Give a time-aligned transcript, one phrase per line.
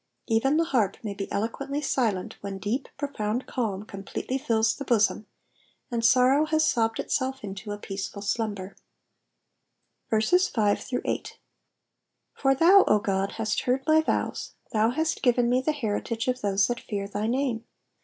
[0.25, 5.27] Even the harp may be eloquently silent when deep, profound calm completely fills the bosom,
[5.91, 8.75] and sorrow has sobbed itself into a {>eaceful slumber.
[10.09, 10.89] 5
[12.33, 16.41] For thou, O God, hast heard my vows: thou hast given nu the heritage of
[16.41, 17.65] those that fear thy name.